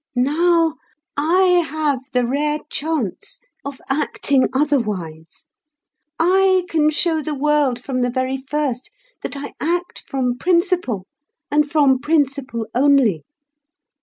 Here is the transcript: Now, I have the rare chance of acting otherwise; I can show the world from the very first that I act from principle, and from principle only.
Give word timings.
Now, 0.15 0.77
I 1.15 1.61
have 1.63 1.99
the 2.11 2.25
rare 2.25 2.57
chance 2.71 3.39
of 3.63 3.79
acting 3.87 4.47
otherwise; 4.51 5.45
I 6.17 6.65
can 6.71 6.89
show 6.89 7.21
the 7.21 7.35
world 7.35 7.77
from 7.77 8.01
the 8.01 8.09
very 8.09 8.37
first 8.37 8.89
that 9.21 9.37
I 9.37 9.53
act 9.59 10.01
from 10.07 10.39
principle, 10.39 11.05
and 11.51 11.69
from 11.69 11.99
principle 11.99 12.65
only. 12.73 13.23